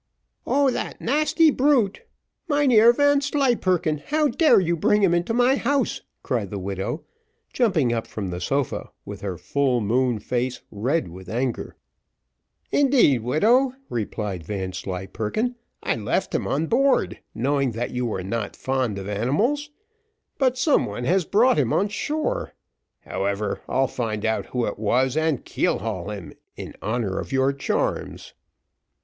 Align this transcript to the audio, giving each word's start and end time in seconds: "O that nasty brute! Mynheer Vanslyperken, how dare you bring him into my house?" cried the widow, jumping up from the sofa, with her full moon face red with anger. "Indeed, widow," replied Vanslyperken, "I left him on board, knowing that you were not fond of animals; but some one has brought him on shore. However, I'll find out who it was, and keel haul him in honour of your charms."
"O 0.47 0.71
that 0.71 0.99
nasty 0.99 1.51
brute! 1.51 2.01
Mynheer 2.47 2.91
Vanslyperken, 2.91 3.99
how 4.07 4.29
dare 4.29 4.59
you 4.59 4.75
bring 4.75 5.03
him 5.03 5.13
into 5.13 5.31
my 5.31 5.57
house?" 5.57 6.01
cried 6.23 6.49
the 6.49 6.57
widow, 6.57 7.03
jumping 7.53 7.93
up 7.93 8.07
from 8.07 8.29
the 8.31 8.41
sofa, 8.41 8.89
with 9.05 9.21
her 9.21 9.37
full 9.37 9.79
moon 9.79 10.17
face 10.17 10.61
red 10.71 11.09
with 11.09 11.29
anger. 11.29 11.75
"Indeed, 12.71 13.21
widow," 13.21 13.73
replied 13.91 14.43
Vanslyperken, 14.43 15.53
"I 15.83 15.95
left 15.97 16.33
him 16.33 16.47
on 16.47 16.65
board, 16.65 17.19
knowing 17.35 17.73
that 17.73 17.91
you 17.91 18.07
were 18.07 18.23
not 18.23 18.55
fond 18.55 18.97
of 18.97 19.07
animals; 19.07 19.69
but 20.39 20.57
some 20.57 20.87
one 20.87 21.03
has 21.03 21.25
brought 21.25 21.59
him 21.59 21.71
on 21.71 21.89
shore. 21.89 22.55
However, 23.01 23.61
I'll 23.69 23.85
find 23.85 24.25
out 24.25 24.47
who 24.47 24.65
it 24.65 24.79
was, 24.79 25.15
and 25.15 25.45
keel 25.45 25.77
haul 25.77 26.09
him 26.09 26.33
in 26.57 26.73
honour 26.81 27.19
of 27.19 27.31
your 27.31 27.53
charms." 27.53 28.33